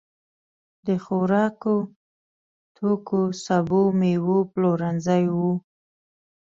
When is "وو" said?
5.35-5.51